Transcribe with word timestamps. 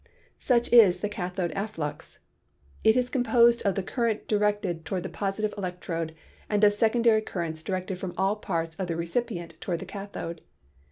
Such 0.39 0.73
is 0.73 1.01
the 1.01 1.09
cathode 1.09 1.51
afflux; 1.53 2.17
it 2.83 2.95
is 2.97 3.07
composed 3.07 3.61
of 3.61 3.75
the 3.75 3.83
current 3.83 4.27
directed 4.27 4.83
toward 4.83 5.03
the 5.03 5.09
positive 5.09 5.53
electrode 5.59 6.15
and 6.49 6.63
of 6.63 6.73
secondary 6.73 7.21
currents 7.21 7.61
directed 7.61 7.99
from 7.99 8.15
all 8.17 8.35
parts 8.37 8.75
of 8.77 8.87
the 8.87 8.95
recipient 8.95 9.61
toward 9.61 9.77
the 9.77 9.85
cathode. 9.85 10.41